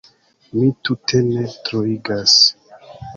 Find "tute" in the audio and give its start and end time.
0.87-1.21